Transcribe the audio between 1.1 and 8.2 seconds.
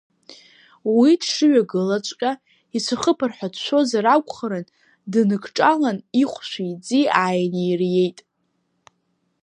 дшыҩагылазҵәҟьа, ицәахыԥар ҳәа дшәозар акәхарын, дныкҿалан ихәшәи иӡи ааинириеит.